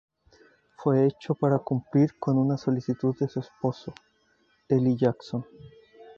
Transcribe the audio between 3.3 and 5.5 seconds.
esposo, Eli Jackson.